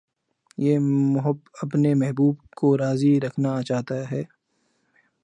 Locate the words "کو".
2.57-2.77